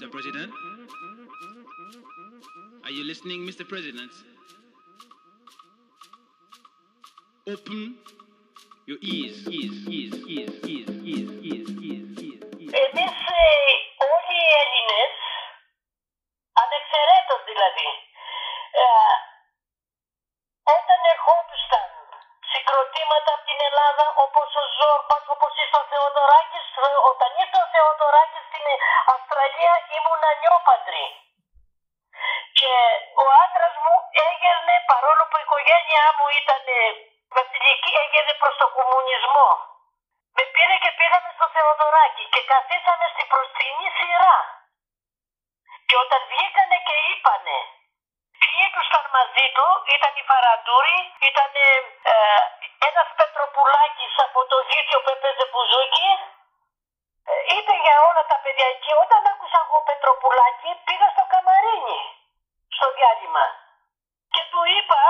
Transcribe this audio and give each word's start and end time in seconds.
Mr. 0.00 0.10
President? 0.10 0.50
Are 2.84 2.90
you 2.90 3.04
listening, 3.04 3.46
Mr. 3.46 3.68
President? 3.68 4.10
Open 7.46 7.96
your 8.86 8.96
ears, 9.02 9.46
ears, 9.46 9.86
ears, 9.88 10.14
ears, 10.26 10.50
ears, 10.64 10.90
ears, 11.04 11.30
ears, 11.44 11.70
ears, 11.82 12.18
ears, 12.18 12.44
ears. 12.60 13.69
Συγκροτήματα 23.10 23.32
από 23.36 23.44
την 23.50 23.60
Ελλάδα 23.68 24.06
όπως 24.24 24.48
ο 24.62 24.64
Ζόρπας, 24.78 25.24
όπως 25.34 25.52
ήρθε 25.62 25.78
ο 25.82 25.86
Θεοδωράκης, 25.90 26.66
ε, 26.86 26.90
όταν 27.10 27.30
ήρθε 27.42 27.58
ο 27.64 27.66
Θεοδωράκης 27.72 28.44
στην 28.48 28.66
Αυστραλία 29.14 29.74
ήμουν 29.96 30.24
νιόπαντρη. 30.40 31.06
Και 32.58 32.74
ο 33.22 33.26
άντρας 33.44 33.74
μου 33.84 33.94
έγερνε, 34.28 34.76
παρόλο 34.92 35.22
που 35.28 35.36
η 35.40 35.44
οικογένειά 35.46 36.06
μου 36.16 36.26
ήταν 36.40 36.62
ε, 36.78 36.82
βασιλική, 37.36 37.90
έγερνε 38.02 38.34
προς 38.42 38.54
τον 38.60 38.70
κομμουνισμό. 38.76 39.48
Με 40.36 40.42
πήρε 40.54 40.76
και 40.84 40.92
πήγαμε 40.98 41.30
στο 41.36 41.46
Θεοδωράκι 41.54 42.24
και 42.34 42.42
καθίσαμε 42.52 43.06
στην 43.12 43.26
προστινή 43.32 43.88
σειρά. 43.98 44.36
Και 45.88 45.96
όταν 46.04 46.20
βγήκανε 46.30 46.76
και 46.86 46.96
είπανε 47.10 47.58
ποιοι 48.60 48.72
του 48.76 48.84
ήταν 48.90 49.04
μαζί 49.18 49.46
του, 49.56 49.66
ήταν 49.96 50.12
η 50.22 50.24
Φαραντούρη, 50.30 50.98
ήταν 51.30 51.52
ε, 52.12 52.16
ένας 52.88 53.08
Πετροπουλάκης 53.18 54.14
από 54.26 54.40
το 54.50 54.56
δίκτυο 54.68 54.98
που 55.04 55.10
έπαιζε 55.16 55.44
μπουζούκι, 55.50 56.10
ε, 57.30 57.32
είπε 57.54 57.74
για 57.84 57.96
όλα 58.08 58.22
τα 58.32 58.36
παιδιά 58.42 58.68
και 58.84 58.92
όταν 59.02 59.20
άκουσα 59.32 59.58
εγώ 59.64 59.78
Πετροπουλάκη 59.88 60.70
πήγα 60.86 61.08
στο 61.14 61.24
καμαρίνι, 61.32 62.00
στο 62.76 62.86
διάλειμμα. 62.96 63.46
Και 64.34 64.42
του 64.52 64.62
είπα, 64.76 65.02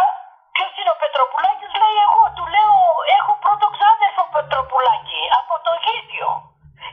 ποιος 0.54 0.72
είναι 0.78 0.92
ο 0.94 0.98
Πετροπουλάκης, 1.02 1.72
λέει 1.80 1.98
εγώ, 2.06 2.22
του 2.36 2.44
λέω, 2.54 2.76
έχω 3.18 3.32
πρώτο 3.44 3.66
ξάδερφο 3.74 4.24
Πετροπουλάκη, 4.34 5.22
από 5.40 5.54
το 5.66 5.72
γίδιο. 5.84 6.30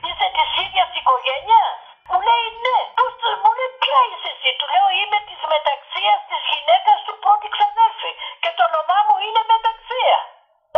Είσαι 0.08 0.26
της 0.36 0.50
ίδιας 0.64 0.90
οικογένειας. 1.00 1.76
Μου 2.10 2.18
λέει 2.28 2.46
ναι. 2.64 2.78
Πώς, 2.98 3.12
το- 3.20 3.38
μου 3.42 3.50
λέει 3.58 3.72
ποια 3.84 4.00
είσαι 4.10 4.30
εσύ. 4.34 4.50
Του 4.58 4.66
λέω 4.74 4.88
είμαι 5.58 5.74
της 5.82 5.88
μεταξίας 5.88 6.20
της 6.30 6.42
γυναίκας 6.52 6.98
του 7.06 7.14
πρώτη 7.24 7.48
ξαδέρφη. 7.54 8.12
Και 8.42 8.50
το 8.56 8.62
όνομά 8.70 8.98
μου 9.06 9.16
είναι 9.26 9.42
μεταξία. 9.54 10.18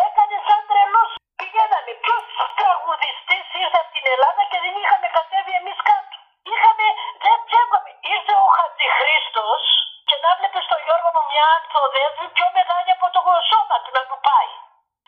Έκανε 0.06 0.36
σαν 0.46 0.60
τρελός. 0.68 1.10
Πηγαίναμε. 1.40 1.92
Ποιος 2.04 2.24
τραγουδιστής 2.58 3.46
ήρθε 3.62 3.78
από 3.82 3.90
την 3.96 4.06
Ελλάδα 4.14 4.42
και 4.50 4.58
δεν 4.64 4.74
είχαμε 4.82 5.08
κατέβει 5.18 5.52
εμείς 5.60 5.78
κάτω. 5.88 6.16
Είχαμε, 6.52 6.86
δεν 7.24 7.36
ψεύγαμε. 7.46 7.90
Ήρθε 8.14 8.34
ο 8.44 8.46
Χατζηχρήστος 8.56 9.62
και 10.08 10.16
να 10.24 10.30
βλέπεις 10.38 10.64
τον 10.72 10.80
Γιώργο 10.86 11.08
μου 11.14 11.22
μια 11.32 11.44
ανθοδέσμη 11.56 12.26
πιο 12.36 12.48
μεγάλη 12.58 12.90
από 12.96 13.06
το 13.14 13.20
σώμα 13.50 13.76
του 13.82 13.90
να 13.96 14.02
του 14.08 14.18
πάει. 14.28 14.52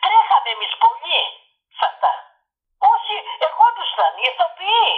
Τρέχαμε 0.03 0.49
εμείς 0.55 0.73
πολύ 0.85 1.19
σε 1.77 1.83
αυτά. 1.91 2.13
Όσοι 2.93 3.15
ερχόντουσαν, 3.45 4.13
οι 4.21 4.25
ηθοποιοί, 4.31 4.93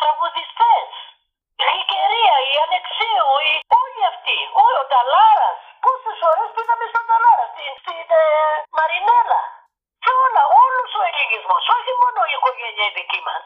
τραγουδιστές, 0.00 0.90
η 1.62 1.64
Γλυκερία, 1.68 2.36
η 2.50 2.54
Αλεξίου, 2.66 3.30
οι... 3.48 3.52
όλοι 3.82 4.02
αυτοί, 4.12 4.38
όλοι 4.62 4.78
ο 4.84 4.86
Ταλάρας. 4.92 5.58
Πόσες 5.84 6.18
ώρες 6.30 6.48
πήγαμε 6.56 6.84
στον 6.92 7.04
Ταλάρα, 7.10 7.44
στην, 7.52 7.72
στην 7.82 8.06
ε, 8.22 8.24
Μαρινέλα. 8.76 9.42
Και 10.04 10.12
όλα, 10.24 10.42
όλος 10.64 10.90
ο 10.98 11.02
ελληνισμός, 11.08 11.62
όχι 11.76 11.92
μόνο 12.00 12.18
η 12.30 12.34
οικογένεια 12.38 12.83
η 12.83 12.83
δική 12.98 13.20
μας. 13.28 13.44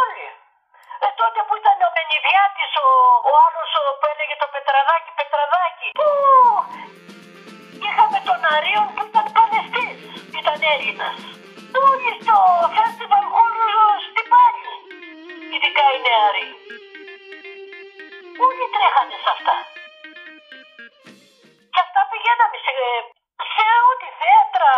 Όλοι. 0.00 0.28
Ε, 1.04 1.08
τότε 1.20 1.40
που 1.46 1.54
ήταν 1.60 1.78
ο 1.86 1.90
Μενιδιάτης, 1.96 2.72
ο, 2.84 2.88
ο 3.28 3.32
άλλος 3.46 3.70
ο, 3.80 3.82
που 3.98 4.06
έλεγε 4.12 4.36
το 4.42 4.48
Πετραδάκι, 4.54 5.10
Πετραδάκι. 5.18 5.88
Πού! 5.98 6.08
Είχαμε 7.86 8.18
τον 8.28 8.40
Αρίον 8.54 8.86
που 8.94 9.02
ήταν 9.10 9.26
Παλαιστής, 9.36 9.98
ήταν 10.40 10.58
Έλληνας. 10.74 11.18
Όλοι 11.88 12.10
στο 12.20 12.36
festival 12.76 13.24
hall 13.34 13.56
στην 14.08 14.26
Πάλη. 14.32 14.72
Ειδικά 15.54 15.84
οι 15.92 15.98
νεαροί. 16.06 16.48
Όλοι 18.46 18.64
τρέχανε 18.74 19.16
σε 19.24 19.30
αυτά. 19.36 19.56
Και 21.72 21.80
αυτά 21.86 22.00
πηγαίναμε 22.10 22.58
σε, 22.66 22.74
σε 23.54 23.66
ό,τι 23.90 24.08
θέατρα, 24.20 24.72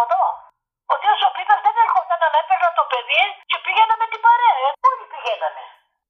από 0.00 0.04
εδώ. 0.06 0.22
Ο 0.92 0.94
Θεός 1.02 1.20
ο 1.28 1.30
Πίτας 1.36 1.60
δεν 1.66 1.76
έρχονταν 1.84 2.18
να 2.24 2.38
έπαιρνα 2.42 2.70
το 2.78 2.84
παιδί 2.90 3.22
και 3.50 3.58
πήγαιναμε 3.64 4.06
την 4.12 4.20
παρέα. 4.26 4.56
ε. 4.66 4.68
Όλοι 4.88 5.04
πηγαίναμε. 5.12 5.64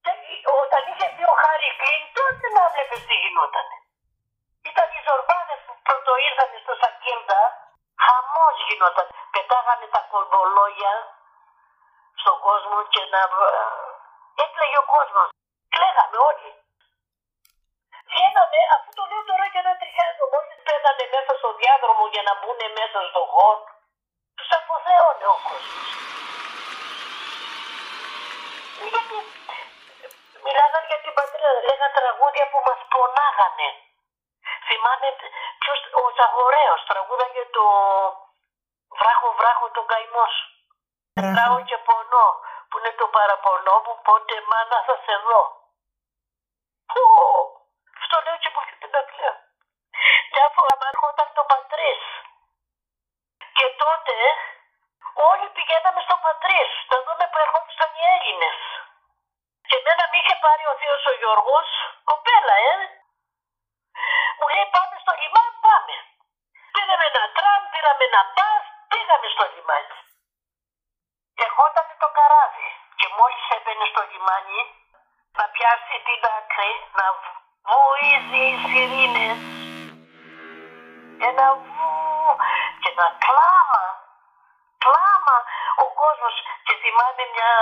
Και 0.05 0.13
η- 0.35 0.43
όταν 0.63 0.83
είχε 0.91 1.07
βγει 1.15 1.27
ο 1.33 1.37
Χάρη 1.43 1.69
Κλίν, 1.81 2.03
τότε 2.19 2.47
να 2.57 2.63
βλέπεις 2.73 3.01
τι 3.09 3.15
γινότανε. 3.23 3.77
Ήταν 4.71 4.87
οι 4.97 5.01
ζορμπάδες 5.09 5.61
που 5.67 5.75
πρώτο 5.87 6.13
ήρθαν 6.29 6.51
στο 6.65 6.75
Σακίλδα. 6.83 7.41
Χαμός 8.05 8.57
γινόταν. 8.69 9.07
Πετάγανε 9.35 9.87
τα 9.95 10.01
κολβολόγια 10.13 10.95
στον 12.21 12.37
κόσμο 12.47 12.77
και 12.93 13.03
να... 13.15 13.21
Έκλαιγε 14.45 14.79
ο 14.85 14.87
κόσμος. 14.95 15.29
Κλαίγαμε 15.75 16.19
όλοι. 16.31 16.51
Βγαίναμε, 18.11 18.59
αφού 18.75 18.89
το 18.99 19.03
λέω 19.11 19.23
τώρα 19.31 19.47
για 19.55 19.63
να 19.69 19.73
τριχιάζω, 19.81 20.25
μόλις 20.35 20.59
πέθανε 20.67 21.05
μέσα 21.15 21.33
στο 21.41 21.49
διάδρομο 21.61 22.05
για 22.15 22.23
να 22.29 22.33
μπουν 22.39 22.61
μέσα 22.79 22.99
στο 23.11 23.21
χώρο, 23.35 23.61
τους 24.41 24.53
αποθέωνε 24.59 25.27
ο 25.35 25.37
κόσμος. 25.47 25.89
Γιατί 28.91 29.17
μιλάγαν 30.45 30.85
για 30.91 31.01
την 31.05 31.13
πατρίδα, 31.19 31.61
λέγαν 31.69 31.93
τραγούδια 31.99 32.45
που 32.51 32.59
μας 32.67 32.81
πονάγανε. 32.93 33.69
Θυμάμαι 34.67 35.09
ποιος, 35.61 35.81
ο 36.01 36.05
Ζαγορέος 36.19 36.81
τραγούδαγε 36.91 37.43
το 37.57 37.65
βράχο 38.99 39.29
βράχο 39.39 39.67
τον 39.77 39.87
καημός 39.93 40.33
σου. 40.39 40.49
Τράω 41.35 41.59
και 41.69 41.79
πονώ, 41.89 42.27
που 42.69 42.77
είναι 42.79 42.93
το 43.01 43.07
παραπονό 43.17 43.77
μου, 43.85 43.95
πότε 44.07 44.35
μάνα 44.51 44.79
θα 44.87 44.95
σε 45.05 45.15
δω. 45.27 45.43
Πω, 46.93 47.03
αυτό 48.01 48.17
λέω 48.25 48.37
και 48.43 48.51
μου 48.53 48.61
έρχεται 48.63 48.89
να 48.97 49.03
κλαίω. 49.11 49.37
Μια 50.33 50.47
φορά 50.55 50.75
με 50.81 50.87
έρχονταν 50.93 51.29
το 51.37 51.43
πατρίς. 51.51 52.03
Και 54.21 54.27
τότε 54.27 55.29
όλοι 55.29 55.47
πηγαίναμε 55.57 56.01
στο 56.07 56.17
πατρίς, 56.25 56.71
να 56.91 56.97
δούμε 57.05 57.25
που 57.31 57.39
ερχόντουσαν 57.45 57.91
οι 57.99 58.03
Έλληνες. 58.15 58.59
Και 59.69 59.77
εμένα 59.81 60.05
με 60.11 60.17
είχε 60.21 60.35
πάρει 60.45 60.65
ο 60.73 60.75
θείος 60.81 61.05
ο 61.11 61.13
Γιώργος, 61.21 61.69
κοπέλα, 62.11 62.57
ε. 62.73 62.75
Μου 64.39 64.47
λέει 64.55 64.69
πάμε 64.77 64.97
στο 65.03 65.13
λιμάνι, 65.21 65.57
πάμε. 65.67 65.95
Πήραμε 66.75 67.05
ένα 67.13 67.25
τραμ, 67.37 67.63
πήραμε 67.73 68.05
ένα 68.11 68.23
πας, 68.37 68.65
πήγαμε 68.91 69.29
στο 69.35 69.45
λιμάνι. 69.55 69.97
Ερχόταν 71.45 71.87
το 72.03 72.09
καράβι 72.17 72.69
και 72.99 73.07
μόλις 73.19 73.45
έμπαινε 73.57 73.87
στο 73.93 74.03
λιμάνι 74.11 74.61
να 75.39 75.45
πιάσει 75.55 75.97
την 76.07 76.23
άκρη, 76.37 76.73
να 76.99 77.07
βουίζει 77.69 78.45
οι 78.51 78.57
σιρήνες. 78.69 79.41
Ένα 81.29 81.47
βου 81.55 81.91
και 82.81 82.91
ένα 82.95 83.09
κλάμα, 83.25 83.85
κλάμα 84.85 85.37
ο 85.85 85.87
κόσμος 86.03 86.37
και 86.67 86.75
θυμάμαι 86.83 87.25
μια 87.41 87.57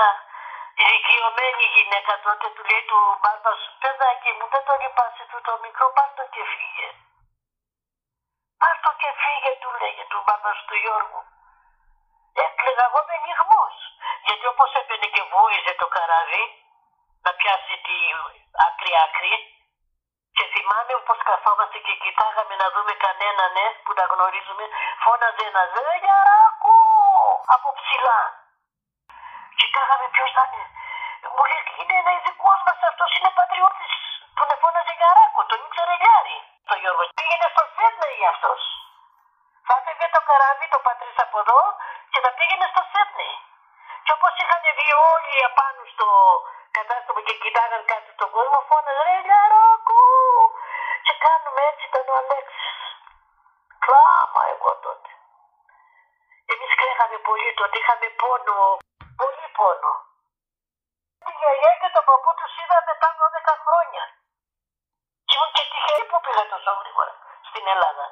ηλικιωμένη 0.82 1.64
γυναίκα 1.74 2.12
τότε 2.24 2.46
του 2.54 2.62
λέει 2.70 2.84
του 2.90 2.98
μπάρμπα 3.20 3.52
σου 3.62 3.70
παιδάκι 3.82 4.30
μου 4.38 4.46
δεν 4.52 4.62
το 4.68 4.74
λυπάσαι 4.82 5.24
του 5.30 5.38
το 5.46 5.52
μικρό 5.64 5.86
πάρ' 5.96 6.14
το 6.18 6.24
και 6.34 6.42
φύγε. 6.52 6.88
Πάρ' 8.62 8.80
το 8.84 8.90
και 9.00 9.10
φύγε 9.22 9.52
του 9.62 9.70
λέγε 9.80 10.04
του 10.10 10.18
μπάρμπα 10.24 10.50
σου 10.56 10.64
του 10.68 10.76
Γιώργου. 10.82 11.22
Έκλαιγα 12.44 12.84
εγώ 12.88 13.00
με 13.08 13.16
νυχμός. 13.24 13.76
Γιατί 14.26 14.46
όπως 14.52 14.70
έπαινε 14.80 15.06
και 15.14 15.22
βούιζε 15.30 15.72
το 15.80 15.86
καράβι 15.94 16.44
να 17.24 17.30
πιάσει 17.38 17.74
τη 17.86 17.98
άκρη 18.66 18.92
άκρη 19.04 19.34
και 20.36 20.44
θυμάμαι 20.52 20.94
πως 21.06 21.18
καθόμαστε 21.30 21.78
και 21.86 21.94
κοιτάγαμε 22.02 22.54
να 22.62 22.68
δούμε 22.74 22.92
κανέναν 23.06 23.50
ναι, 23.56 23.66
που 23.84 23.92
να 23.98 24.04
γνωρίζουμε 24.12 24.64
φώναζε 25.04 25.44
ένας 25.50 25.68
«Δελιαράκο» 25.74 26.74
από 27.54 27.68
ψηλά. 27.78 28.20
Κοιτάγαμε 29.60 30.06
ποιος 30.14 30.30
θα 30.36 30.44
είναι. 30.46 30.66
Μου 31.34 31.44
λέει 31.50 31.62
είναι 31.80 31.94
ένα 32.02 32.12
ειδικός 32.16 32.58
μας 32.66 32.78
αυτός 32.90 33.10
είναι 33.16 33.30
πατριώτης 33.38 33.92
που 34.36 34.42
με 34.48 34.54
φώναζε 34.62 34.94
Γιαράκο, 34.98 35.40
τον 35.50 35.60
ήξερε 35.66 35.94
Γιάρη. 36.02 36.36
Το 36.68 36.74
Γιώργος 36.80 37.08
πήγαινε 37.16 37.46
στο 37.54 37.62
Σέντνεϊ 37.74 38.22
αυτός. 38.32 38.62
Θα 39.66 39.74
έφευγε 39.78 40.08
το 40.16 40.20
καράβι 40.28 40.66
το 40.74 40.78
πατρίς 40.86 41.18
από 41.24 41.36
εδώ 41.42 41.60
και 42.12 42.18
θα 42.24 42.30
πήγαινε 42.36 42.66
στο 42.72 42.82
Σέντνεϊ. 42.92 43.36
Και 44.04 44.12
όπως 44.16 44.32
είχαν 44.40 44.62
βγει 44.78 44.94
όλοι 45.12 45.34
απάνω 45.48 45.82
στο 45.92 46.06
κατάστημα 46.76 47.20
και 47.26 47.34
κοιτάγαν 47.42 47.82
κάτι 47.92 48.08
στον 48.16 48.28
κόσμο, 48.36 48.58
φώναζε 48.68 49.02
ρε 49.08 49.16
Γιαράκο. 49.26 50.00
Και 51.04 51.14
κάνουμε 51.26 51.60
έτσι 51.70 51.84
ήταν 51.90 52.06
ο 52.12 52.14
Αλέξης. 52.22 52.76
Κλάμα 53.84 54.42
εγώ 54.54 54.72
τότε. 54.86 55.10
πολύ 57.28 57.50
τότε. 57.58 57.76
Είχαμε 57.80 58.08
πόνο, 58.20 58.56
πολύ 59.20 59.46
πόνο. 59.56 59.92
Τη 61.24 61.30
γιαγιά 61.40 61.72
και 61.80 61.88
τον 61.94 62.04
παππού 62.08 62.30
τους 62.38 62.52
είδα 62.60 62.78
μετά 62.90 63.08
12 63.20 63.54
χρόνια. 63.64 64.04
Και 65.28 65.34
ήμουν 65.36 65.50
και 65.56 65.64
τυχερή 65.72 66.04
που 66.10 66.18
πήγα 66.24 66.44
τόσο 66.52 66.70
γρήγορα 66.80 67.12
στην 67.46 67.56
Ελλάδα. 67.74 68.06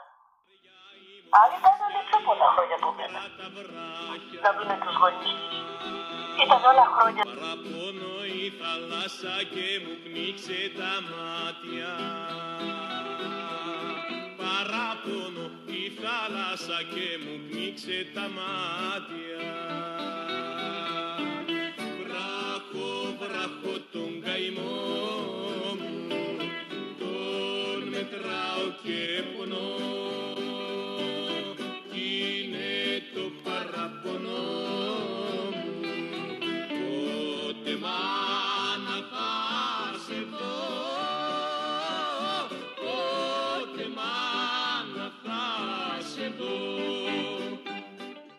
Άλλοι 1.41 1.57
ήταν 1.61 1.75
πιο 2.09 2.19
πολλά 2.27 2.49
χρόνια 2.55 2.77
από 2.81 2.91
μένα. 2.99 3.21
Να 4.45 4.51
δούνε 4.57 4.77
τους 4.85 4.97
γονείς 5.01 5.41
τους. 5.51 5.67
Ήταν 6.45 6.61
όλα 6.71 6.87
χρόνια. 6.95 7.23
Παραπονώ 7.29 8.17
η 8.43 8.45
θάλασσα 8.61 9.35
και 9.55 9.67
μου 9.83 9.95
πνίξε 10.05 10.61
τα 10.79 10.93
μάτια 11.13 11.93
Παραπονώ 14.41 15.47
η 15.81 15.85
θάλασσα 16.01 16.79
και 16.93 17.07
μου 17.23 17.35
πνίξε 17.45 17.99
τα 18.15 18.27
μάτια 18.39 19.41
Βράχο, 22.01 22.89
βράχο 23.21 23.75
τον 23.93 24.23
καημό 24.25 25.36
Πότε 37.81 38.06